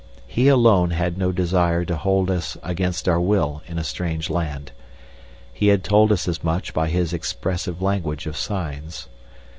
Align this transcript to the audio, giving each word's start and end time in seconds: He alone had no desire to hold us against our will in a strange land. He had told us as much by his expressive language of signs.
He 0.25 0.47
alone 0.47 0.89
had 0.89 1.15
no 1.19 1.31
desire 1.31 1.85
to 1.85 1.95
hold 1.95 2.31
us 2.31 2.57
against 2.63 3.07
our 3.07 3.19
will 3.21 3.61
in 3.67 3.77
a 3.77 3.83
strange 3.83 4.31
land. 4.31 4.71
He 5.53 5.67
had 5.67 5.83
told 5.83 6.11
us 6.11 6.27
as 6.27 6.43
much 6.43 6.73
by 6.73 6.87
his 6.89 7.13
expressive 7.13 7.83
language 7.83 8.25
of 8.25 8.35
signs. 8.35 9.07